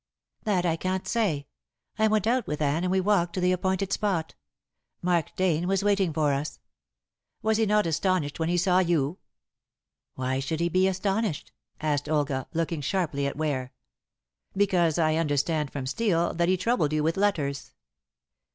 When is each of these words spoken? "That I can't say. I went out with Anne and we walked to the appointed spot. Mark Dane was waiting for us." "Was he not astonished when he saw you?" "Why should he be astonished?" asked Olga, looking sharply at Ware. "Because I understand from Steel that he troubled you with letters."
"That 0.45 0.65
I 0.65 0.77
can't 0.77 1.07
say. 1.07 1.45
I 1.99 2.07
went 2.07 2.25
out 2.25 2.47
with 2.47 2.59
Anne 2.59 2.83
and 2.83 2.89
we 2.91 2.99
walked 2.99 3.33
to 3.33 3.39
the 3.39 3.51
appointed 3.51 3.93
spot. 3.93 4.33
Mark 5.03 5.35
Dane 5.35 5.67
was 5.67 5.83
waiting 5.83 6.11
for 6.11 6.33
us." 6.33 6.59
"Was 7.43 7.57
he 7.57 7.67
not 7.67 7.85
astonished 7.85 8.39
when 8.39 8.49
he 8.49 8.57
saw 8.57 8.79
you?" 8.79 9.19
"Why 10.15 10.39
should 10.39 10.59
he 10.59 10.69
be 10.69 10.87
astonished?" 10.87 11.51
asked 11.79 12.09
Olga, 12.09 12.47
looking 12.51 12.81
sharply 12.81 13.27
at 13.27 13.35
Ware. 13.37 13.73
"Because 14.57 14.97
I 14.97 15.17
understand 15.17 15.71
from 15.71 15.85
Steel 15.85 16.33
that 16.33 16.49
he 16.49 16.57
troubled 16.57 16.93
you 16.93 17.03
with 17.03 17.15
letters." 17.15 17.75